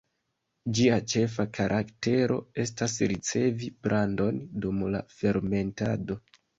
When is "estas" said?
2.65-2.97